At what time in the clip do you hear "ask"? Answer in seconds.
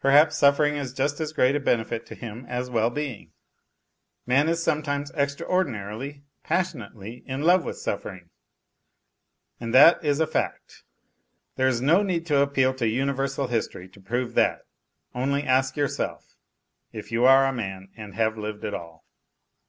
15.44-15.76